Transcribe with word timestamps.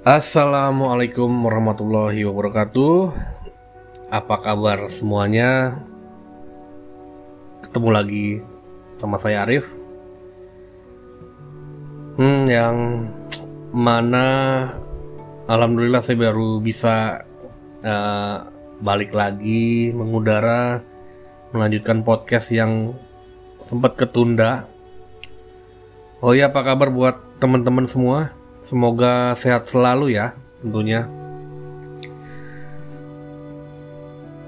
Assalamualaikum 0.00 1.28
warahmatullahi 1.44 2.24
wabarakatuh. 2.24 3.12
Apa 4.08 4.40
kabar 4.40 4.88
semuanya? 4.88 5.76
Ketemu 7.60 7.88
lagi 7.92 8.26
sama 8.96 9.20
saya 9.20 9.44
Arif. 9.44 9.68
Hmm, 12.16 12.48
yang 12.48 12.76
mana 13.76 14.26
alhamdulillah 15.44 16.00
saya 16.00 16.16
baru 16.16 16.64
bisa 16.64 17.28
uh, 17.84 18.48
balik 18.80 19.12
lagi 19.12 19.92
mengudara 19.92 20.80
melanjutkan 21.52 22.00
podcast 22.08 22.48
yang 22.56 22.96
sempat 23.68 24.00
ketunda. 24.00 24.64
Oh 26.24 26.32
ya, 26.32 26.48
apa 26.48 26.64
kabar 26.64 26.88
buat 26.88 27.20
teman-teman 27.36 27.84
semua? 27.84 28.39
Semoga 28.70 29.34
sehat 29.34 29.66
selalu 29.66 30.14
ya, 30.14 30.30
tentunya. 30.62 31.10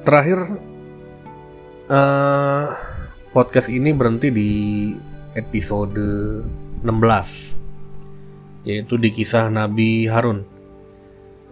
Terakhir, 0.06 0.46
uh, 1.90 2.70
podcast 3.34 3.66
ini 3.66 3.90
berhenti 3.90 4.30
di 4.30 4.50
episode 5.34 5.98
16, 6.86 8.62
yaitu 8.62 8.94
di 8.94 9.10
kisah 9.10 9.50
Nabi 9.50 10.06
Harun. 10.06 10.46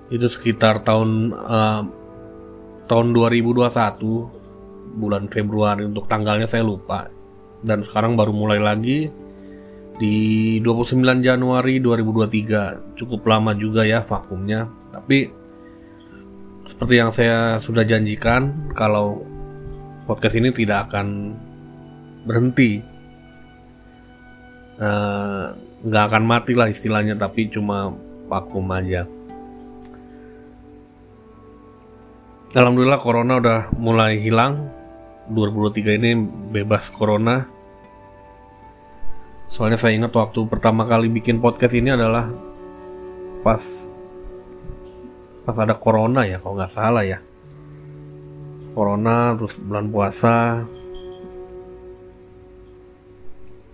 Itu 0.07 0.31
sekitar 0.31 0.87
tahun 0.87 1.35
uh, 1.35 1.83
tahun 2.87 3.07
2021, 3.11 3.67
bulan 4.95 5.27
Februari 5.27 5.91
untuk 5.91 6.07
tanggalnya 6.07 6.47
saya 6.47 6.63
lupa. 6.63 7.11
Dan 7.67 7.83
sekarang 7.83 8.15
baru 8.15 8.31
mulai 8.31 8.63
lagi 8.63 9.11
di 10.01 10.57
29 10.65 11.21
Januari 11.21 11.77
2023 11.77 12.97
cukup 12.97 13.21
lama 13.29 13.53
juga 13.53 13.85
ya 13.85 14.01
vakumnya. 14.01 14.65
Tapi 14.97 15.29
seperti 16.65 16.95
yang 16.97 17.13
saya 17.13 17.61
sudah 17.61 17.85
janjikan 17.85 18.73
kalau 18.73 19.21
podcast 20.09 20.41
ini 20.41 20.57
tidak 20.57 20.89
akan 20.89 21.37
berhenti. 22.25 22.81
Eh, 24.81 25.47
nggak 25.85 26.05
uh, 26.05 26.09
akan 26.09 26.25
mati 26.25 26.57
lah 26.57 26.73
istilahnya 26.73 27.21
tapi 27.21 27.53
cuma 27.53 27.93
vakum 28.33 28.65
aja. 28.73 29.05
Alhamdulillah 32.57 32.99
corona 33.05 33.37
udah 33.37 33.61
mulai 33.77 34.17
hilang. 34.17 34.73
2023 35.31 36.01
ini 36.01 36.11
bebas 36.51 36.91
corona 36.91 37.60
Soalnya 39.51 39.83
saya 39.83 39.99
ingat 39.99 40.15
waktu 40.15 40.47
pertama 40.47 40.87
kali 40.87 41.11
bikin 41.11 41.43
podcast 41.43 41.75
ini 41.75 41.91
adalah 41.91 42.31
pas 43.43 43.59
pas 45.43 45.57
ada 45.59 45.75
corona 45.75 46.23
ya 46.23 46.39
kalau 46.39 46.55
nggak 46.55 46.71
salah 46.71 47.03
ya. 47.03 47.19
Corona 48.71 49.35
terus 49.35 49.59
bulan 49.59 49.91
puasa. 49.91 50.63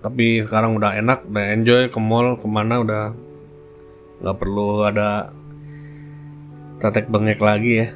Tapi 0.00 0.40
sekarang 0.40 0.80
udah 0.80 0.96
enak, 0.96 1.28
udah 1.28 1.44
enjoy 1.52 1.92
ke 1.92 1.98
mall 2.00 2.40
ke 2.40 2.48
mana 2.48 2.80
udah 2.80 3.04
nggak 4.24 4.36
perlu 4.40 4.80
ada 4.80 5.28
tetek 6.80 7.12
bengek 7.12 7.36
lagi 7.36 7.84
ya. 7.84 7.88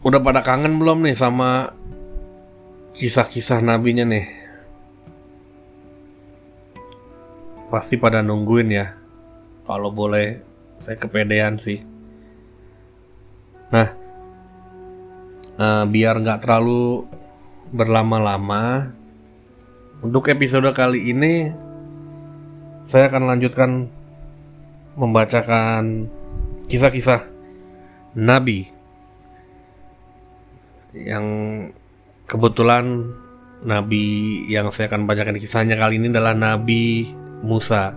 Udah 0.00 0.24
pada 0.24 0.40
kangen 0.40 0.80
belum 0.80 1.04
nih 1.04 1.12
sama 1.12 1.76
kisah-kisah 2.98 3.62
nabinya 3.62 4.02
nih. 4.02 4.26
Pasti 7.70 7.94
pada 7.94 8.26
nungguin 8.26 8.74
ya. 8.74 8.98
Kalau 9.62 9.94
boleh 9.94 10.42
saya 10.82 10.98
kepedean 10.98 11.62
sih. 11.62 11.78
Nah 13.70 13.88
uh, 15.58 15.84
biar 15.86 16.18
nggak 16.18 16.42
terlalu 16.42 17.04
berlama-lama 17.70 18.90
untuk 20.00 20.30
episode 20.32 20.66
kali 20.72 21.12
ini 21.12 21.52
saya 22.88 23.12
akan 23.12 23.28
lanjutkan 23.28 23.70
membacakan 24.96 26.08
kisah-kisah 26.64 27.28
nabi 28.16 28.72
yang 30.96 31.26
Kebetulan 32.28 33.08
Nabi 33.64 34.44
yang 34.52 34.68
saya 34.68 34.92
akan 34.92 35.08
bacakan 35.08 35.40
kisahnya 35.40 35.80
kali 35.80 35.96
ini 35.96 36.12
adalah 36.12 36.36
Nabi 36.36 37.08
Musa. 37.40 37.96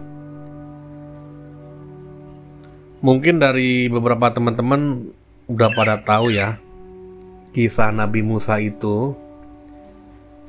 Mungkin 3.04 3.44
dari 3.44 3.92
beberapa 3.92 4.32
teman-teman 4.32 5.12
udah 5.52 5.70
pada 5.76 6.00
tahu 6.00 6.32
ya 6.32 6.56
kisah 7.52 7.92
Nabi 7.92 8.24
Musa 8.24 8.56
itu. 8.64 9.12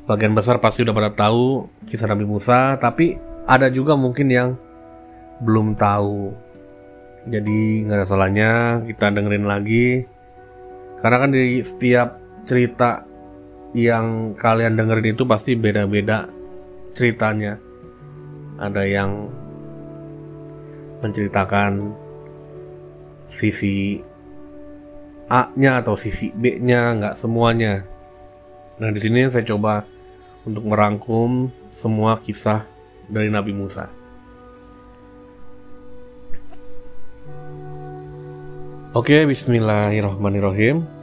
Bagian 0.06 0.38
besar 0.38 0.62
pasti 0.62 0.86
udah 0.86 0.94
pada 0.94 1.10
tahu 1.10 1.66
kisah 1.90 2.06
Nabi 2.06 2.22
Musa, 2.22 2.78
tapi 2.78 3.18
ada 3.50 3.66
juga 3.66 3.98
mungkin 3.98 4.30
yang 4.30 4.54
belum 5.42 5.74
tahu. 5.74 6.30
Jadi 7.26 7.82
nggak 7.82 7.98
ada 7.98 8.06
salahnya 8.06 8.50
kita 8.86 9.10
dengerin 9.10 9.42
lagi. 9.42 10.06
Karena 11.02 11.16
kan 11.18 11.34
di 11.34 11.58
setiap 11.66 12.22
cerita 12.46 13.11
yang 13.72 14.36
kalian 14.36 14.76
dengerin 14.76 15.16
itu 15.16 15.24
pasti 15.24 15.56
beda-beda 15.56 16.28
ceritanya. 16.92 17.56
Ada 18.60 18.84
yang 18.84 19.10
menceritakan 21.02 21.96
sisi 23.26 23.98
A-nya 25.32 25.80
atau 25.80 25.96
sisi 25.96 26.28
B-nya, 26.28 26.92
nggak 27.00 27.16
semuanya. 27.16 27.80
Nah, 28.76 28.92
di 28.92 29.00
sini 29.00 29.24
saya 29.32 29.48
coba 29.48 29.88
untuk 30.44 30.68
merangkum 30.68 31.48
semua 31.72 32.20
kisah 32.20 32.68
dari 33.08 33.32
Nabi 33.32 33.56
Musa. 33.56 33.88
Oke, 38.92 39.24
bismillahirrahmanirrahim. 39.24 41.01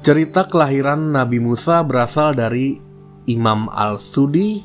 Cerita 0.00 0.48
kelahiran 0.48 1.12
Nabi 1.12 1.44
Musa 1.44 1.84
berasal 1.84 2.32
dari 2.32 2.80
Imam 3.28 3.68
Al-Sudi 3.68 4.56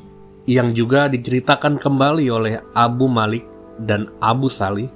yang 0.48 0.72
juga 0.72 1.12
diceritakan 1.12 1.76
kembali 1.76 2.24
oleh 2.32 2.56
Abu 2.72 3.04
Malik 3.04 3.44
dan 3.84 4.08
Abu 4.24 4.48
Salih 4.48 4.88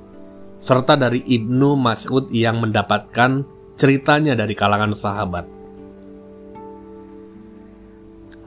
serta 0.56 0.96
dari 0.96 1.20
Ibnu 1.28 1.76
Mas'ud 1.76 2.32
yang 2.32 2.56
mendapatkan 2.56 3.44
ceritanya 3.76 4.32
dari 4.32 4.56
kalangan 4.56 4.96
sahabat. 4.96 5.44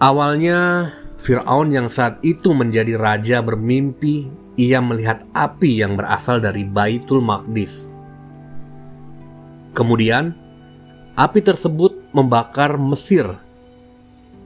Awalnya 0.01 0.89
Fir'aun 1.21 1.77
yang 1.77 1.93
saat 1.93 2.17
itu 2.25 2.57
menjadi 2.57 2.97
raja 2.97 3.45
bermimpi 3.45 4.33
ia 4.57 4.81
melihat 4.81 5.29
api 5.37 5.85
yang 5.85 5.93
berasal 5.93 6.41
dari 6.41 6.65
Baitul 6.65 7.21
Maqdis. 7.21 7.85
Kemudian 9.77 10.42
Api 11.13 11.45
tersebut 11.45 12.09
membakar 12.09 12.81
Mesir, 12.81 13.37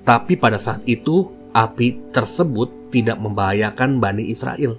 tapi 0.04 0.36
pada 0.36 0.60
saat 0.60 0.84
itu 0.84 1.32
api 1.56 2.12
tersebut 2.12 2.92
tidak 2.92 3.16
membahayakan 3.24 4.04
Bani 4.04 4.28
Israel. 4.28 4.76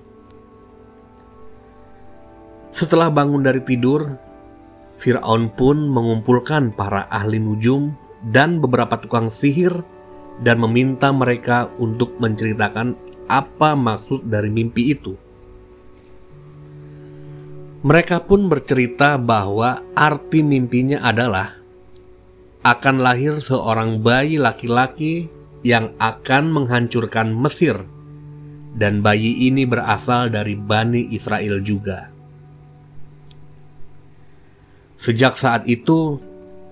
Setelah 2.77 3.09
bangun 3.09 3.41
dari 3.41 3.65
tidur, 3.65 4.05
Firaun 5.01 5.49
pun 5.57 5.89
mengumpulkan 5.89 6.77
para 6.77 7.09
ahli 7.09 7.41
nujum 7.41 7.97
dan 8.21 8.61
beberapa 8.61 9.01
tukang 9.01 9.33
sihir 9.33 9.73
dan 10.45 10.61
meminta 10.61 11.09
mereka 11.09 11.73
untuk 11.81 12.21
menceritakan 12.21 13.01
apa 13.33 13.73
maksud 13.73 14.29
dari 14.29 14.53
mimpi 14.53 14.93
itu. 14.93 15.17
Mereka 17.81 18.29
pun 18.29 18.45
bercerita 18.53 19.17
bahwa 19.17 19.81
arti 19.97 20.45
mimpinya 20.45 21.01
adalah 21.01 21.58
akan 22.69 23.01
lahir 23.01 23.41
seorang 23.41 24.05
bayi 24.05 24.37
laki-laki 24.37 25.33
yang 25.65 25.97
akan 25.97 26.53
menghancurkan 26.53 27.33
Mesir, 27.33 27.81
dan 28.77 29.01
bayi 29.01 29.49
ini 29.49 29.65
berasal 29.65 30.29
dari 30.29 30.53
Bani 30.53 31.09
Israel 31.17 31.65
juga. 31.65 32.13
Sejak 35.01 35.41
saat 35.41 35.65
itu, 35.65 36.21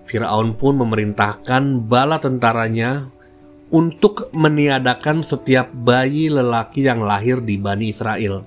Firaun 0.05 0.53
pun 0.59 0.77
memerintahkan 0.77 1.89
bala 1.89 2.21
tentaranya 2.21 3.09
untuk 3.73 4.29
meniadakan 4.37 5.25
setiap 5.25 5.73
bayi 5.73 6.29
lelaki 6.29 6.85
yang 6.85 7.03
lahir 7.03 7.41
di 7.41 7.57
Bani 7.57 7.91
Israel. 7.91 8.45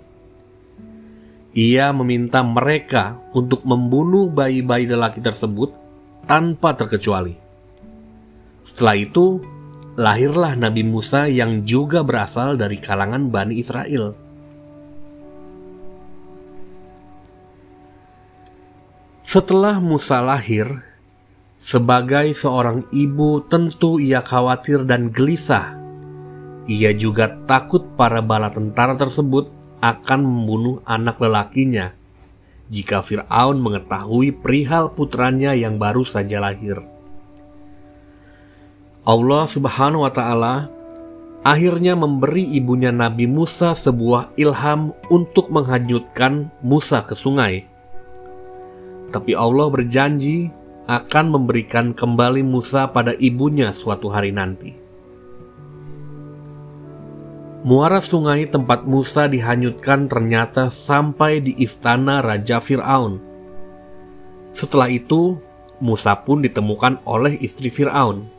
Ia 1.58 1.90
meminta 1.92 2.46
mereka 2.46 3.18
untuk 3.34 3.66
membunuh 3.66 4.30
bayi-bayi 4.30 4.86
lelaki 4.86 5.20
tersebut 5.20 5.89
tanpa 6.30 6.78
terkecuali. 6.78 7.34
Setelah 8.62 8.96
itu, 9.02 9.42
lahirlah 9.98 10.54
Nabi 10.54 10.86
Musa 10.86 11.26
yang 11.26 11.66
juga 11.66 12.06
berasal 12.06 12.54
dari 12.54 12.78
kalangan 12.78 13.34
Bani 13.34 13.58
Israel. 13.58 14.14
Setelah 19.26 19.82
Musa 19.82 20.22
lahir, 20.22 20.70
sebagai 21.58 22.38
seorang 22.38 22.86
ibu 22.94 23.42
tentu 23.50 23.98
ia 23.98 24.22
khawatir 24.22 24.86
dan 24.86 25.10
gelisah. 25.10 25.74
Ia 26.70 26.94
juga 26.94 27.34
takut 27.50 27.98
para 27.98 28.22
bala 28.22 28.54
tentara 28.54 28.94
tersebut 28.94 29.50
akan 29.82 30.20
membunuh 30.22 30.78
anak 30.86 31.18
lelakinya 31.18 31.99
jika 32.70 33.02
Fir'aun 33.02 33.58
mengetahui 33.58 34.40
perihal 34.40 34.94
putranya 34.94 35.58
yang 35.58 35.82
baru 35.82 36.06
saja 36.06 36.38
lahir. 36.38 36.80
Allah 39.04 39.50
Subhanahu 39.50 40.06
wa 40.06 40.14
Ta'ala 40.14 40.56
akhirnya 41.42 41.98
memberi 41.98 42.46
ibunya 42.46 42.94
Nabi 42.94 43.26
Musa 43.26 43.74
sebuah 43.74 44.38
ilham 44.38 44.94
untuk 45.10 45.50
menghanyutkan 45.50 46.54
Musa 46.62 47.02
ke 47.02 47.18
sungai. 47.18 47.66
Tapi 49.10 49.34
Allah 49.34 49.66
berjanji 49.74 50.54
akan 50.86 51.26
memberikan 51.34 51.98
kembali 51.98 52.46
Musa 52.46 52.90
pada 52.90 53.18
ibunya 53.18 53.74
suatu 53.74 54.14
hari 54.14 54.30
nanti. 54.30 54.89
Muara 57.60 58.00
sungai 58.00 58.48
tempat 58.48 58.88
Musa 58.88 59.28
dihanyutkan 59.28 60.08
ternyata 60.08 60.72
sampai 60.72 61.44
di 61.44 61.52
istana 61.60 62.24
Raja 62.24 62.64
Firaun. 62.64 63.20
Setelah 64.56 64.88
itu, 64.88 65.36
Musa 65.84 66.16
pun 66.16 66.40
ditemukan 66.40 67.04
oleh 67.04 67.36
istri 67.44 67.68
Firaun. 67.68 68.32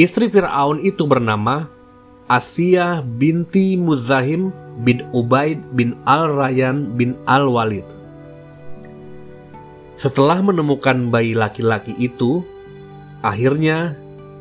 Istri 0.00 0.32
Fir'aun 0.32 0.80
itu 0.80 1.04
bernama 1.04 1.68
Asia 2.24 3.04
binti 3.04 3.76
Muzahim 3.76 4.48
bin 4.80 5.04
Ubaid 5.12 5.60
bin 5.76 6.00
Al-Rayyan 6.08 6.96
bin 6.96 7.20
Al-Walid. 7.28 7.84
Setelah 9.92 10.40
menemukan 10.40 11.12
bayi 11.12 11.36
laki-laki 11.36 11.92
itu, 12.00 12.40
akhirnya 13.20 13.92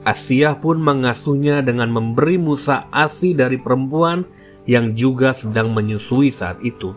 Asia 0.08 0.56
pun 0.56 0.80
mengasuhnya 0.80 1.60
dengan 1.60 1.92
memberi 1.92 2.40
Musa 2.40 2.88
ASI 2.90 3.36
dari 3.36 3.60
perempuan 3.60 4.24
yang 4.64 4.96
juga 4.96 5.36
sedang 5.36 5.76
menyusui 5.76 6.32
saat 6.32 6.64
itu. 6.64 6.96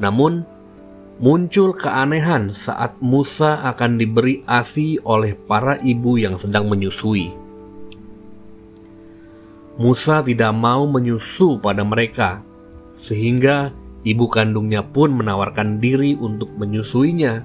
Namun, 0.00 0.48
muncul 1.20 1.76
keanehan 1.76 2.56
saat 2.56 2.96
Musa 3.04 3.62
akan 3.68 4.00
diberi 4.00 4.42
ASI 4.48 5.02
oleh 5.04 5.36
para 5.36 5.76
ibu 5.84 6.16
yang 6.16 6.40
sedang 6.40 6.66
menyusui. 6.66 7.34
Musa 9.74 10.22
tidak 10.22 10.54
mau 10.54 10.86
menyusu 10.86 11.58
pada 11.58 11.82
mereka, 11.82 12.46
sehingga 12.94 13.74
ibu 14.06 14.30
kandungnya 14.30 14.86
pun 14.86 15.10
menawarkan 15.10 15.82
diri 15.82 16.14
untuk 16.14 16.54
menyusuinya. 16.54 17.42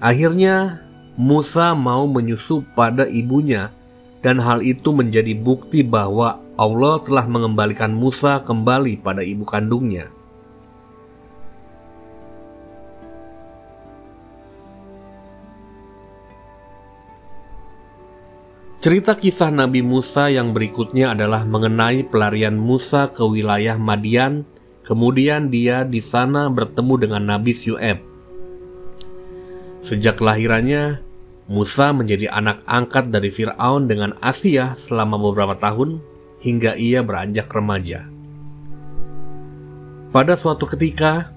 Akhirnya, 0.00 0.85
Musa 1.16 1.72
mau 1.72 2.04
menyusu 2.04 2.60
pada 2.76 3.08
ibunya, 3.08 3.72
dan 4.20 4.36
hal 4.36 4.60
itu 4.60 4.92
menjadi 4.92 5.32
bukti 5.32 5.80
bahwa 5.80 6.44
Allah 6.60 7.00
telah 7.00 7.24
mengembalikan 7.24 7.92
Musa 7.92 8.44
kembali 8.44 9.00
pada 9.00 9.24
ibu 9.24 9.48
kandungnya. 9.48 10.12
Cerita 18.84 19.18
kisah 19.18 19.50
Nabi 19.50 19.82
Musa 19.82 20.30
yang 20.30 20.54
berikutnya 20.54 21.16
adalah 21.16 21.42
mengenai 21.42 22.06
pelarian 22.06 22.54
Musa 22.54 23.10
ke 23.10 23.24
wilayah 23.24 23.74
Madian. 23.74 24.46
Kemudian 24.86 25.50
dia 25.50 25.82
di 25.82 25.98
sana 25.98 26.46
bertemu 26.46 26.94
dengan 26.94 27.22
Nabi 27.24 27.50
Syu'eb. 27.50 27.98
Sejak 29.82 30.22
kelahirannya, 30.22 31.02
Musa 31.46 31.94
menjadi 31.94 32.26
anak 32.26 32.66
angkat 32.66 33.14
dari 33.14 33.30
Firaun 33.30 33.86
dengan 33.86 34.18
Asia 34.18 34.74
selama 34.74 35.14
beberapa 35.14 35.54
tahun 35.54 36.02
hingga 36.42 36.74
ia 36.74 37.06
beranjak 37.06 37.46
remaja. 37.54 38.10
Pada 40.10 40.34
suatu 40.34 40.66
ketika, 40.66 41.30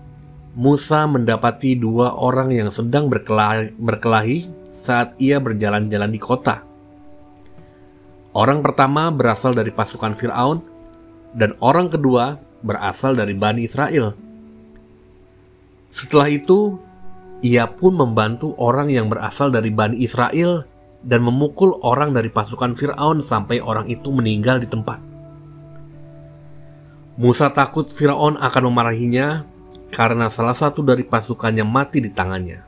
Musa 0.57 1.05
mendapati 1.05 1.77
dua 1.77 2.17
orang 2.17 2.49
yang 2.49 2.73
sedang 2.73 3.05
berkelahi, 3.05 3.77
berkelahi 3.77 4.49
saat 4.81 5.13
ia 5.21 5.37
berjalan-jalan 5.37 6.09
di 6.09 6.17
kota. 6.17 6.65
Orang 8.33 8.65
pertama 8.65 9.13
berasal 9.13 9.53
dari 9.53 9.69
pasukan 9.69 10.17
Firaun 10.17 10.57
dan 11.37 11.53
orang 11.61 11.93
kedua 11.93 12.41
berasal 12.65 13.13
dari 13.13 13.37
Bani 13.37 13.61
Israel. 13.69 14.17
Setelah 15.89 16.29
itu, 16.33 16.77
ia 17.39 17.71
pun 17.71 17.95
membantu 17.95 18.51
orang 18.59 18.91
yang 18.91 19.07
berasal 19.07 19.47
dari 19.47 19.71
Bani 19.71 19.99
Israel 20.03 20.67
dan 20.99 21.23
memukul 21.23 21.79
orang 21.79 22.11
dari 22.11 22.27
pasukan 22.27 22.75
Firaun 22.75 23.23
sampai 23.23 23.63
orang 23.63 23.87
itu 23.87 24.11
meninggal 24.11 24.59
di 24.59 24.67
tempat. 24.67 24.99
Musa 27.19 27.51
takut 27.51 27.87
Firaun 27.87 28.35
akan 28.39 28.63
memarahinya 28.71 29.43
karena 29.91 30.27
salah 30.31 30.55
satu 30.55 30.83
dari 30.83 31.03
pasukannya 31.07 31.63
mati 31.63 32.03
di 32.03 32.11
tangannya. 32.11 32.63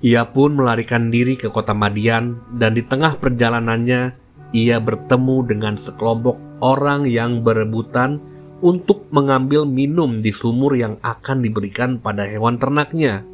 Ia 0.00 0.24
pun 0.32 0.56
melarikan 0.56 1.12
diri 1.12 1.36
ke 1.36 1.52
kota 1.52 1.76
Madian 1.76 2.40
dan 2.56 2.72
di 2.72 2.80
tengah 2.80 3.20
perjalanannya 3.20 4.16
ia 4.56 4.80
bertemu 4.80 5.36
dengan 5.44 5.76
sekelompok 5.76 6.64
orang 6.64 7.04
yang 7.04 7.44
berebutan 7.44 8.16
untuk 8.60 9.08
mengambil 9.12 9.64
minum 9.64 10.20
di 10.20 10.32
sumur 10.32 10.76
yang 10.76 10.96
akan 11.00 11.44
diberikan 11.44 12.00
pada 12.00 12.28
hewan 12.28 12.60
ternaknya. 12.60 13.24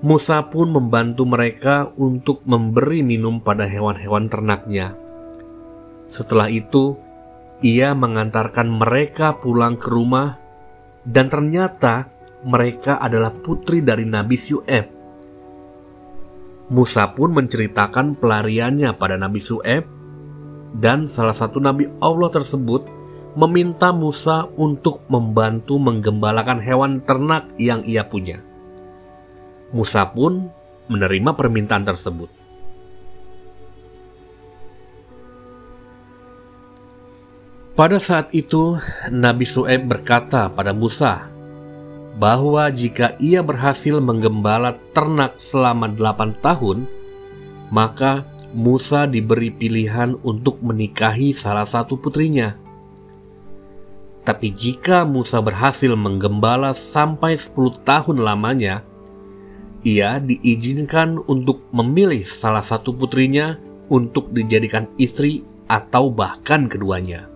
Musa 0.00 0.46
pun 0.48 0.70
membantu 0.70 1.26
mereka 1.26 1.90
untuk 1.98 2.44
memberi 2.46 3.02
minum 3.02 3.42
pada 3.42 3.64
hewan-hewan 3.66 4.28
ternaknya. 4.30 4.94
Setelah 6.06 6.46
itu, 6.52 6.94
ia 7.64 7.96
mengantarkan 7.96 8.70
mereka 8.70 9.40
pulang 9.40 9.80
ke 9.80 9.88
rumah, 9.88 10.38
dan 11.02 11.26
ternyata 11.26 12.06
mereka 12.46 13.00
adalah 13.02 13.32
putri 13.34 13.82
dari 13.82 14.06
Nabi 14.06 14.36
Syu'eb 14.36 14.96
Musa 16.66 17.14
pun 17.14 17.30
menceritakan 17.30 18.18
pelariannya 18.18 18.90
pada 18.98 19.14
Nabi 19.14 19.38
Su'eb 19.38 19.86
dan 20.74 21.06
salah 21.06 21.32
satu 21.32 21.62
nabi 21.62 21.86
Allah 22.02 22.26
tersebut 22.26 22.82
meminta 23.36 23.92
Musa 23.92 24.48
untuk 24.56 25.04
membantu 25.12 25.76
menggembalakan 25.76 26.58
hewan 26.64 27.04
ternak 27.04 27.52
yang 27.60 27.84
ia 27.84 28.08
punya. 28.08 28.40
Musa 29.76 30.08
pun 30.08 30.48
menerima 30.88 31.36
permintaan 31.36 31.84
tersebut. 31.84 32.32
Pada 37.76 38.00
saat 38.00 38.32
itu, 38.32 38.80
Nabi 39.12 39.44
Su'eb 39.44 39.84
berkata 39.84 40.48
pada 40.48 40.72
Musa, 40.72 41.28
bahwa 42.16 42.72
jika 42.72 43.12
ia 43.20 43.44
berhasil 43.44 44.00
menggembala 44.00 44.80
ternak 44.96 45.36
selama 45.36 45.92
delapan 45.92 46.32
tahun, 46.40 46.88
maka 47.68 48.24
Musa 48.56 49.04
diberi 49.04 49.52
pilihan 49.52 50.16
untuk 50.24 50.64
menikahi 50.64 51.36
salah 51.36 51.68
satu 51.68 52.00
putrinya. 52.00 52.65
Tapi 54.26 54.50
jika 54.50 55.06
Musa 55.06 55.38
berhasil 55.38 55.94
menggembala 55.94 56.74
sampai 56.74 57.38
10 57.38 57.86
tahun 57.86 58.26
lamanya, 58.26 58.82
ia 59.86 60.18
diizinkan 60.18 61.22
untuk 61.30 61.62
memilih 61.70 62.26
salah 62.26 62.66
satu 62.66 62.90
putrinya 62.90 63.54
untuk 63.86 64.34
dijadikan 64.34 64.90
istri 64.98 65.46
atau 65.70 66.10
bahkan 66.10 66.66
keduanya. 66.66 67.30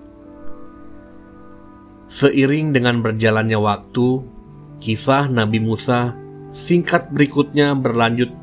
Seiring 2.11 2.75
dengan 2.75 3.07
berjalannya 3.07 3.55
waktu, 3.55 4.27
Kisah 4.83 5.31
Nabi 5.31 5.63
Musa 5.63 6.19
singkat 6.51 7.15
berikutnya 7.15 7.71
berlanjut 7.79 8.35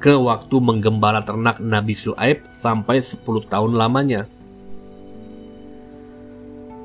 ke 0.00 0.16
waktu 0.16 0.56
menggembala 0.56 1.20
ternak 1.20 1.60
Nabi 1.60 1.92
Su'aib 1.92 2.48
sampai 2.64 3.04
10 3.04 3.20
tahun 3.52 3.76
lamanya. 3.76 4.24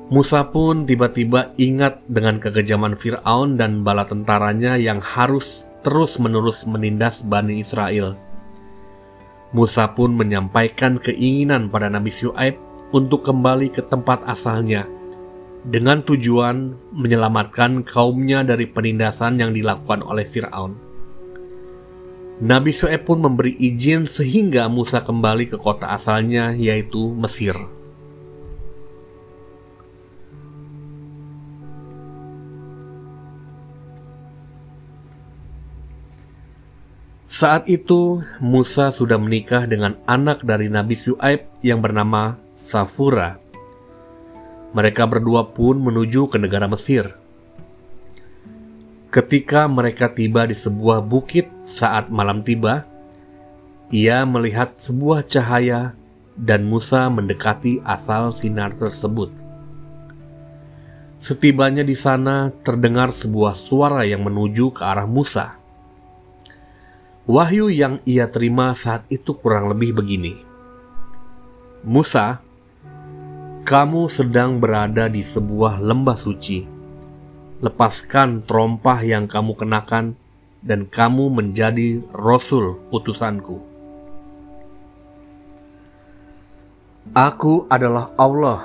Musa 0.06 0.46
pun 0.54 0.86
tiba-tiba 0.86 1.50
ingat 1.58 1.98
dengan 2.06 2.38
kekejaman 2.38 2.94
Fir'aun 2.94 3.58
dan 3.58 3.82
bala 3.82 4.06
tentaranya 4.06 4.78
yang 4.78 5.02
harus 5.02 5.66
terus-menerus 5.82 6.62
menindas 6.62 7.26
Bani 7.26 7.58
Israel. 7.58 8.14
Musa 9.50 9.90
pun 9.98 10.14
menyampaikan 10.14 11.02
keinginan 11.02 11.66
pada 11.74 11.90
Nabi 11.90 12.14
Syu'aib 12.14 12.54
untuk 12.94 13.26
kembali 13.26 13.74
ke 13.74 13.82
tempat 13.82 14.22
asalnya 14.30 14.86
dengan 15.66 16.06
tujuan 16.06 16.78
menyelamatkan 16.94 17.82
kaumnya 17.82 18.46
dari 18.46 18.70
penindasan 18.70 19.42
yang 19.42 19.50
dilakukan 19.50 20.06
oleh 20.06 20.22
Firaun. 20.22 20.78
Nabi 22.46 22.70
Syuaib 22.70 23.08
pun 23.08 23.18
memberi 23.18 23.58
izin 23.58 24.06
sehingga 24.06 24.70
Musa 24.70 25.02
kembali 25.02 25.50
ke 25.50 25.58
kota 25.58 25.90
asalnya 25.90 26.54
yaitu 26.54 27.10
Mesir. 27.16 27.75
Saat 37.36 37.68
itu 37.68 38.24
Musa 38.40 38.88
sudah 38.88 39.20
menikah 39.20 39.68
dengan 39.68 40.00
anak 40.08 40.40
dari 40.40 40.72
Nabi 40.72 40.96
Syuaib 40.96 41.44
yang 41.60 41.84
bernama 41.84 42.40
Safura. 42.56 43.36
Mereka 44.72 45.04
berdua 45.04 45.44
pun 45.52 45.76
menuju 45.76 46.32
ke 46.32 46.40
negara 46.40 46.64
Mesir. 46.64 47.12
Ketika 49.12 49.68
mereka 49.68 50.08
tiba 50.16 50.48
di 50.48 50.56
sebuah 50.56 51.04
bukit 51.04 51.44
saat 51.60 52.08
malam 52.08 52.40
tiba, 52.40 52.88
ia 53.92 54.24
melihat 54.24 54.72
sebuah 54.80 55.28
cahaya 55.28 55.92
dan 56.40 56.64
Musa 56.64 57.04
mendekati 57.12 57.84
asal 57.84 58.32
sinar 58.32 58.72
tersebut. 58.80 59.28
Setibanya 61.20 61.84
di 61.84 62.00
sana 62.00 62.48
terdengar 62.64 63.12
sebuah 63.12 63.52
suara 63.52 64.08
yang 64.08 64.24
menuju 64.24 64.72
ke 64.72 64.80
arah 64.80 65.04
Musa. 65.04 65.65
Wahyu 67.26 67.66
yang 67.74 67.98
ia 68.06 68.30
terima 68.30 68.70
saat 68.78 69.02
itu 69.10 69.34
kurang 69.34 69.66
lebih 69.70 69.98
begini. 69.98 70.46
Musa, 71.82 72.38
kamu 73.66 74.06
sedang 74.06 74.62
berada 74.62 75.10
di 75.10 75.26
sebuah 75.26 75.82
lembah 75.82 76.14
suci 76.14 76.76
lepaskan 77.60 78.44
terompah 78.44 79.00
yang 79.00 79.24
kamu 79.24 79.56
kenakan, 79.56 80.16
dan 80.66 80.84
kamu 80.90 81.30
menjadi 81.30 82.02
rasul 82.10 82.82
utusanku. 82.90 83.62
Aku 87.14 87.70
adalah 87.70 88.10
Allah, 88.18 88.60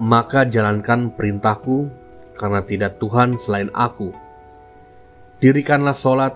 maka 0.00 0.48
jalankan 0.48 1.12
perintahku, 1.14 1.92
karena 2.34 2.64
tidak 2.64 2.96
Tuhan 2.98 3.36
selain 3.36 3.70
aku. 3.76 4.10
Dirikanlah 5.38 5.94
solat 5.94 6.34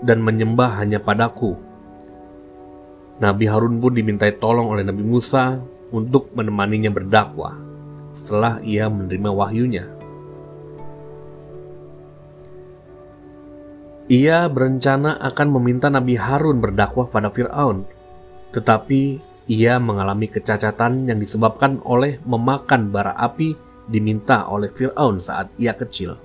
dan 0.00 0.24
menyembah 0.24 0.80
hanya 0.80 1.00
padaku. 1.00 1.56
Nabi 3.20 3.44
Harun 3.44 3.76
pun 3.80 3.92
dimintai 3.92 4.40
tolong 4.40 4.72
oleh 4.72 4.80
Nabi 4.80 5.04
Musa 5.04 5.60
untuk 5.92 6.32
menemaninya 6.32 6.88
berdakwah 6.88 7.52
setelah 8.10 8.58
ia 8.64 8.88
menerima 8.88 9.30
wahyunya. 9.30 9.84
Ia 14.10 14.50
berencana 14.50 15.22
akan 15.22 15.48
meminta 15.54 15.86
Nabi 15.86 16.18
Harun 16.18 16.58
berdakwah 16.58 17.06
pada 17.06 17.30
Firaun, 17.30 17.86
tetapi 18.50 19.22
ia 19.46 19.78
mengalami 19.78 20.26
kecacatan 20.26 21.06
yang 21.06 21.22
disebabkan 21.22 21.78
oleh 21.86 22.18
memakan 22.26 22.90
bara 22.90 23.14
api 23.14 23.54
diminta 23.86 24.50
oleh 24.50 24.66
Firaun 24.74 25.22
saat 25.22 25.54
ia 25.62 25.78
kecil. 25.78 26.18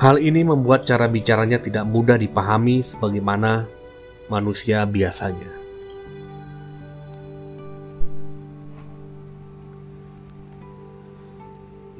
Hal 0.00 0.16
ini 0.16 0.40
membuat 0.40 0.88
cara 0.88 1.04
bicaranya 1.12 1.60
tidak 1.60 1.84
mudah 1.84 2.16
dipahami 2.16 2.80
sebagaimana 2.80 3.68
manusia 4.32 4.80
biasanya. 4.88 5.52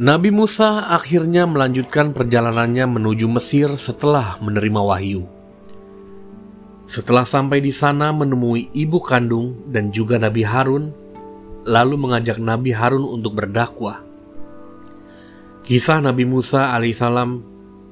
Nabi 0.00 0.32
Musa 0.32 0.88
akhirnya 0.88 1.44
melanjutkan 1.44 2.16
perjalanannya 2.16 2.88
menuju 2.88 3.28
Mesir 3.28 3.68
setelah 3.76 4.40
menerima 4.40 4.80
wahyu. 4.80 5.28
Setelah 6.88 7.28
sampai 7.28 7.60
di 7.60 7.68
sana 7.68 8.16
menemui 8.16 8.72
ibu 8.72 8.96
kandung 9.04 9.68
dan 9.68 9.92
juga 9.92 10.16
Nabi 10.16 10.40
Harun, 10.40 10.88
lalu 11.68 12.00
mengajak 12.00 12.40
Nabi 12.40 12.72
Harun 12.72 13.04
untuk 13.04 13.44
berdakwah. 13.44 14.00
Kisah 15.68 16.00
Nabi 16.00 16.24
Musa 16.24 16.72
alaihissalam 16.72 17.49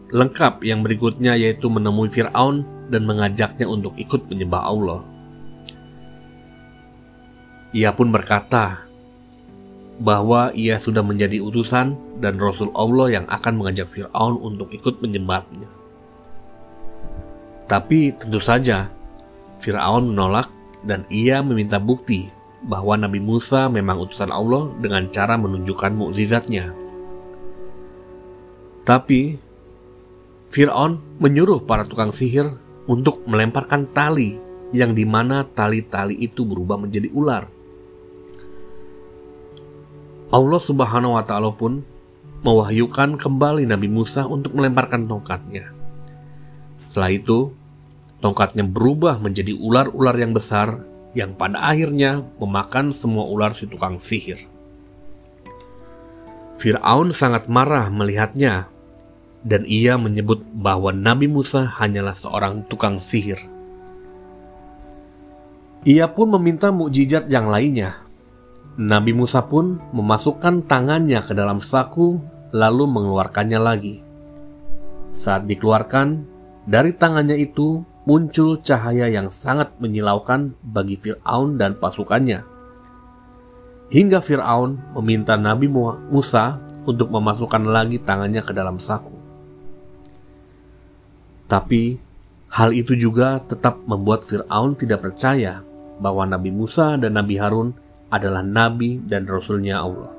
lengkap 0.08 0.64
yang 0.64 0.80
berikutnya 0.80 1.36
yaitu 1.36 1.68
menemui 1.68 2.08
Fir'aun 2.08 2.64
dan 2.88 3.04
mengajaknya 3.04 3.68
untuk 3.68 3.92
ikut 4.00 4.24
menyembah 4.28 4.62
Allah. 4.64 5.00
Ia 7.76 7.92
pun 7.92 8.08
berkata, 8.08 8.88
bahwa 9.98 10.54
ia 10.54 10.78
sudah 10.78 11.02
menjadi 11.02 11.42
utusan 11.42 11.98
dan 12.22 12.38
Rasul 12.38 12.70
Allah 12.78 13.18
yang 13.20 13.26
akan 13.26 13.58
mengajak 13.58 13.90
Fir'aun 13.90 14.38
untuk 14.38 14.70
ikut 14.70 15.02
menyembahnya. 15.02 15.66
Tapi 17.66 18.14
tentu 18.14 18.38
saja, 18.38 18.88
Fir'aun 19.58 20.14
menolak 20.14 20.48
dan 20.86 21.02
ia 21.10 21.42
meminta 21.42 21.82
bukti 21.82 22.30
bahwa 22.62 22.94
Nabi 22.94 23.18
Musa 23.18 23.66
memang 23.66 23.98
utusan 23.98 24.30
Allah 24.30 24.70
dengan 24.78 25.10
cara 25.10 25.34
menunjukkan 25.34 25.92
mukjizatnya. 25.98 26.72
Tapi, 28.86 29.36
Fir'aun 30.48 31.20
menyuruh 31.20 31.64
para 31.68 31.84
tukang 31.84 32.12
sihir 32.12 32.48
untuk 32.88 33.24
melemparkan 33.28 33.88
tali 33.92 34.40
yang 34.72 34.96
di 34.96 35.04
mana 35.04 35.44
tali-tali 35.44 36.16
itu 36.16 36.44
berubah 36.44 36.76
menjadi 36.80 37.08
ular 37.12 37.48
Allah 40.28 40.60
Subhanahu 40.60 41.16
wa 41.16 41.24
Ta'ala 41.24 41.48
pun 41.56 41.80
mewahyukan 42.44 43.16
kembali 43.16 43.64
Nabi 43.64 43.88
Musa 43.88 44.28
untuk 44.28 44.52
melemparkan 44.60 45.08
tongkatnya. 45.08 45.72
Setelah 46.76 47.10
itu, 47.16 47.38
tongkatnya 48.20 48.60
berubah 48.68 49.16
menjadi 49.16 49.56
ular-ular 49.56 50.12
yang 50.20 50.36
besar 50.36 50.84
yang 51.16 51.32
pada 51.32 51.72
akhirnya 51.72 52.20
memakan 52.36 52.92
semua 52.92 53.24
ular 53.24 53.56
si 53.56 53.64
tukang 53.64 53.96
sihir. 53.96 54.44
Fir'aun 56.60 57.16
sangat 57.16 57.48
marah 57.48 57.88
melihatnya 57.88 58.68
dan 59.46 59.62
ia 59.68 59.94
menyebut 59.94 60.42
bahwa 60.54 60.90
Nabi 60.90 61.30
Musa 61.30 61.66
hanyalah 61.66 62.14
seorang 62.14 62.66
tukang 62.66 62.98
sihir. 62.98 63.38
Ia 65.86 66.10
pun 66.10 66.34
meminta 66.34 66.74
mukjizat 66.74 67.30
yang 67.30 67.46
lainnya, 67.46 68.08
Nabi 68.78 69.10
Musa 69.10 69.42
pun 69.42 69.82
memasukkan 69.90 70.62
tangannya 70.70 71.18
ke 71.26 71.34
dalam 71.34 71.58
saku, 71.58 72.22
lalu 72.54 72.86
mengeluarkannya 72.86 73.58
lagi. 73.58 73.98
Saat 75.10 75.50
dikeluarkan, 75.50 76.22
dari 76.62 76.94
tangannya 76.94 77.34
itu 77.42 77.82
muncul 78.06 78.62
cahaya 78.62 79.10
yang 79.10 79.34
sangat 79.34 79.74
menyilaukan 79.82 80.54
bagi 80.62 80.94
Firaun 80.94 81.58
dan 81.58 81.74
pasukannya. 81.74 82.46
Hingga 83.90 84.22
Firaun 84.22 84.78
meminta 84.94 85.34
Nabi 85.34 85.66
Musa 86.14 86.62
untuk 86.86 87.10
memasukkan 87.10 87.66
lagi 87.66 87.98
tangannya 87.98 88.46
ke 88.46 88.54
dalam 88.54 88.78
saku. 88.78 89.17
Tapi 91.48 91.96
hal 92.52 92.76
itu 92.76 92.92
juga 92.92 93.40
tetap 93.40 93.80
membuat 93.88 94.22
Firaun 94.28 94.76
tidak 94.76 95.08
percaya 95.08 95.64
bahwa 95.96 96.28
Nabi 96.28 96.52
Musa 96.52 97.00
dan 97.00 97.16
Nabi 97.16 97.40
Harun 97.40 97.72
adalah 98.08 98.40
nabi 98.40 99.00
dan 99.04 99.28
rasulnya 99.28 99.80
Allah. 99.84 100.12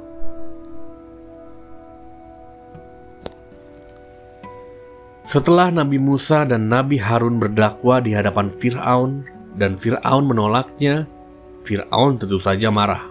Setelah 5.29 5.69
Nabi 5.69 6.01
Musa 6.01 6.41
dan 6.41 6.73
Nabi 6.73 6.97
Harun 6.97 7.37
berdakwah 7.37 8.01
di 8.01 8.17
hadapan 8.17 8.49
Fir'aun 8.57 9.21
dan 9.61 9.77
Fir'aun 9.77 10.25
menolaknya, 10.25 11.05
Fir'aun 11.61 12.17
tentu 12.17 12.41
saja 12.41 12.73
marah. 12.73 13.05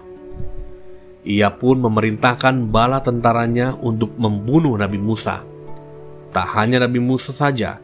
Ia 1.23 1.47
pun 1.55 1.79
memerintahkan 1.79 2.67
bala 2.75 2.99
tentaranya 2.99 3.71
untuk 3.79 4.19
membunuh 4.19 4.75
Nabi 4.75 4.99
Musa. 4.99 5.39
Tak 6.35 6.47
hanya 6.59 6.83
Nabi 6.83 6.99
Musa 6.99 7.31
saja, 7.31 7.79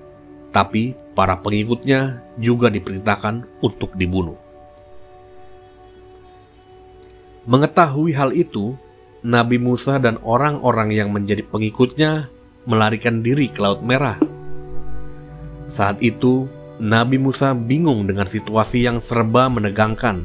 tapi 0.55 0.95
para 1.12 1.35
pengikutnya 1.43 2.24
juga 2.39 2.71
diperintahkan 2.71 3.59
untuk 3.59 3.91
dibunuh. 4.00 4.39
Mengetahui 7.43 8.15
hal 8.15 8.31
itu, 8.31 8.79
Nabi 9.19 9.59
Musa 9.59 10.00
dan 10.00 10.15
orang-orang 10.24 10.95
yang 10.95 11.12
menjadi 11.12 11.43
pengikutnya 11.43 12.31
melarikan 12.63 13.19
diri 13.19 13.51
ke 13.51 13.59
Laut 13.59 13.83
Merah. 13.83 14.15
Saat 15.67 16.00
itu, 16.00 16.47
Nabi 16.79 17.19
Musa 17.19 17.51
bingung 17.51 18.07
dengan 18.07 18.25
situasi 18.25 18.88
yang 18.88 19.03
serba 19.03 19.51
menegangkan 19.51 20.24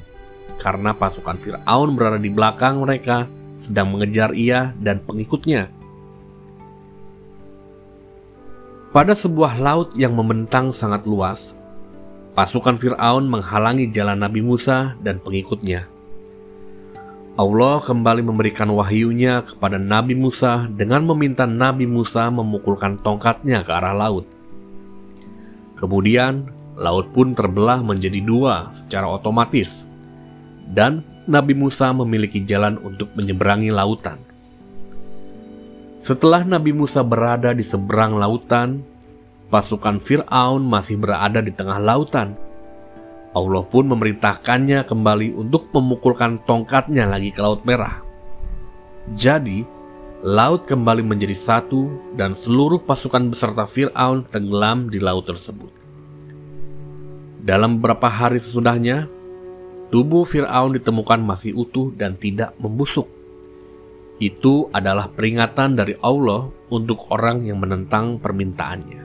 karena 0.63 0.95
pasukan 0.95 1.43
Firaun 1.43 1.99
berada 1.99 2.21
di 2.23 2.31
belakang 2.31 2.87
mereka 2.87 3.27
sedang 3.59 3.93
mengejar 3.99 4.31
ia 4.33 4.77
dan 4.79 5.03
pengikutnya. 5.03 5.80
Pada 8.91 9.15
sebuah 9.15 9.63
laut 9.63 9.95
yang 9.95 10.19
membentang 10.19 10.75
sangat 10.75 11.07
luas, 11.07 11.55
pasukan 12.35 12.75
Firaun 12.75 13.23
menghalangi 13.31 13.87
jalan 13.87 14.19
Nabi 14.19 14.43
Musa 14.43 14.99
dan 14.99 15.23
pengikutnya. 15.23 15.87
Allah 17.39 17.79
kembali 17.87 18.27
memberikan 18.27 18.67
wahyunya 18.75 19.47
kepada 19.47 19.79
Nabi 19.79 20.19
Musa 20.19 20.67
dengan 20.75 21.07
meminta 21.07 21.47
Nabi 21.47 21.87
Musa 21.87 22.35
memukulkan 22.35 22.99
tongkatnya 22.99 23.63
ke 23.63 23.71
arah 23.71 23.95
laut. 23.95 24.27
Kemudian, 25.79 26.51
laut 26.75 27.15
pun 27.15 27.31
terbelah 27.31 27.87
menjadi 27.87 28.19
dua 28.19 28.75
secara 28.75 29.07
otomatis, 29.07 29.87
dan 30.67 31.07
Nabi 31.31 31.55
Musa 31.55 31.95
memiliki 31.95 32.43
jalan 32.43 32.75
untuk 32.83 33.15
menyeberangi 33.15 33.71
lautan. 33.71 34.30
Setelah 36.01 36.49
Nabi 36.49 36.73
Musa 36.73 37.05
berada 37.05 37.53
di 37.53 37.61
seberang 37.61 38.17
lautan, 38.17 38.81
pasukan 39.53 40.01
Firaun 40.01 40.65
masih 40.65 40.97
berada 40.97 41.45
di 41.45 41.53
tengah 41.53 41.77
lautan. 41.77 42.41
Allah 43.37 43.61
pun 43.69 43.85
memerintahkannya 43.85 44.89
kembali 44.89 45.37
untuk 45.37 45.69
memukulkan 45.77 46.41
tongkatnya 46.49 47.05
lagi 47.05 47.37
ke 47.37 47.45
Laut 47.45 47.69
Merah. 47.69 48.01
Jadi, 49.13 49.61
laut 50.25 50.65
kembali 50.65 51.05
menjadi 51.05 51.37
satu 51.37 52.17
dan 52.17 52.33
seluruh 52.33 52.81
pasukan 52.81 53.29
beserta 53.29 53.69
Fir'aun 53.69 54.25
tenggelam 54.25 54.89
di 54.89 55.05
laut 55.05 55.29
tersebut. 55.29 55.69
Dalam 57.45 57.77
beberapa 57.77 58.09
hari 58.09 58.41
sesudahnya, 58.41 59.05
tubuh 59.93 60.25
Fir'aun 60.25 60.81
ditemukan 60.81 61.21
masih 61.21 61.61
utuh 61.61 61.93
dan 61.93 62.17
tidak 62.17 62.57
membusuk. 62.57 63.20
Itu 64.21 64.69
adalah 64.69 65.09
peringatan 65.09 65.81
dari 65.81 65.97
Allah 66.05 66.53
untuk 66.69 67.09
orang 67.09 67.49
yang 67.49 67.57
menentang 67.57 68.21
permintaannya. 68.21 69.01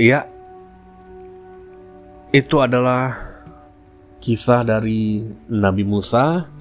Iya, 0.00 0.26
itu 2.32 2.58
adalah 2.58 3.12
kisah 4.18 4.66
dari 4.66 5.22
Nabi 5.46 5.84
Musa 5.86 6.51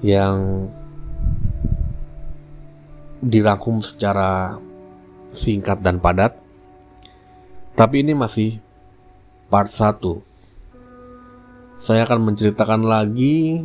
yang 0.00 0.68
dirangkum 3.20 3.84
secara 3.84 4.56
singkat 5.36 5.84
dan 5.84 6.00
padat. 6.00 6.36
Tapi 7.76 8.04
ini 8.04 8.16
masih 8.16 8.60
part 9.48 9.68
1. 9.68 10.20
Saya 11.80 12.04
akan 12.04 12.32
menceritakan 12.32 12.82
lagi 12.84 13.64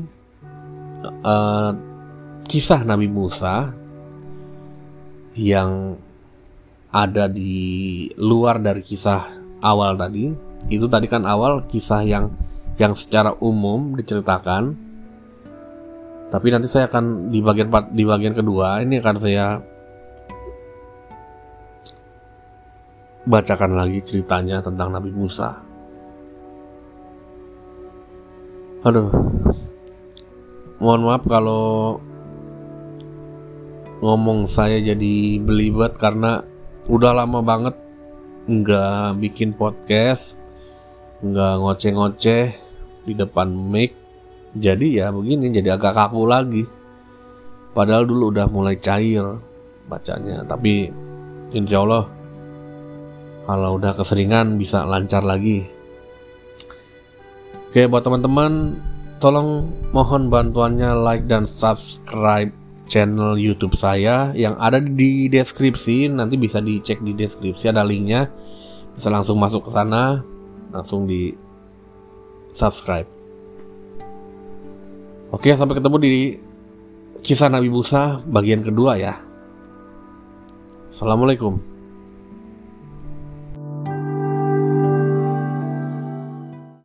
uh, 1.24 1.72
kisah 2.48 2.84
Nabi 2.88 3.12
Musa 3.12 3.76
yang 5.36 6.00
ada 6.96 7.28
di 7.28 8.08
luar 8.16 8.64
dari 8.64 8.80
kisah 8.80 9.28
awal 9.60 10.00
tadi 10.00 10.32
itu 10.72 10.88
tadi 10.88 11.12
kan 11.12 11.28
awal 11.28 11.68
kisah 11.68 12.08
yang 12.08 12.32
yang 12.80 12.96
secara 12.96 13.36
umum 13.44 14.00
diceritakan 14.00 14.85
tapi 16.36 16.52
nanti 16.52 16.68
saya 16.68 16.92
akan 16.92 17.32
di 17.32 17.40
bagian 17.40 17.72
di 17.96 18.04
bagian 18.04 18.36
kedua 18.36 18.84
ini 18.84 19.00
akan 19.00 19.16
saya 19.16 19.56
bacakan 23.24 23.80
lagi 23.80 24.04
ceritanya 24.04 24.60
tentang 24.60 24.92
Nabi 24.92 25.16
Musa. 25.16 25.56
Aduh. 28.84 29.10
Mohon 30.76 31.02
maaf 31.08 31.24
kalau 31.24 32.04
ngomong 34.04 34.52
saya 34.52 34.84
jadi 34.84 35.40
belibet 35.40 35.96
karena 35.96 36.44
udah 36.92 37.16
lama 37.16 37.40
banget 37.40 37.80
nggak 38.46 39.24
bikin 39.24 39.56
podcast 39.56 40.36
nggak 41.24 41.64
ngoceh-ngoceh 41.64 42.46
di 43.08 43.14
depan 43.16 43.50
mic 43.56 44.05
jadi 44.56 44.88
ya 45.04 45.08
begini 45.12 45.52
jadi 45.52 45.76
agak 45.76 45.94
kaku 45.96 46.24
lagi. 46.24 46.64
Padahal 47.76 48.08
dulu 48.08 48.32
udah 48.32 48.48
mulai 48.48 48.80
cair 48.80 49.36
bacanya 49.86 50.42
tapi 50.48 50.90
insya 51.52 51.84
Allah 51.84 52.08
kalau 53.46 53.78
udah 53.78 53.94
keseringan 54.00 54.56
bisa 54.56 54.88
lancar 54.88 55.22
lagi. 55.28 55.68
Oke 57.70 57.84
buat 57.92 58.08
teman-teman 58.08 58.80
tolong 59.20 59.68
mohon 59.92 60.32
bantuannya 60.32 60.96
like 61.04 61.28
dan 61.28 61.44
subscribe 61.44 62.50
channel 62.88 63.36
YouTube 63.36 63.76
saya 63.76 64.32
yang 64.32 64.56
ada 64.56 64.80
di 64.80 65.28
deskripsi. 65.28 66.08
Nanti 66.08 66.40
bisa 66.40 66.64
dicek 66.64 67.04
di 67.04 67.12
deskripsi 67.12 67.76
ada 67.76 67.84
linknya. 67.84 68.32
Bisa 68.96 69.12
langsung 69.12 69.36
masuk 69.36 69.68
ke 69.68 69.72
sana 69.76 70.24
langsung 70.72 71.04
di 71.04 71.36
subscribe 72.56 73.15
oke 75.36 75.52
sampai 75.52 75.76
ketemu 75.76 75.98
di 76.00 76.14
kisah 77.20 77.52
Nabi 77.52 77.68
Musa 77.68 78.24
bagian 78.24 78.64
kedua 78.64 78.96
ya. 78.96 79.20
Assalamualaikum 80.88 81.75